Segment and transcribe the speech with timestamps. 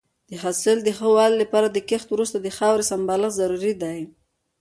[0.29, 3.99] د حاصل د ښه والي لپاره د کښت وروسته د خاورې سمبالښت ضروري دی.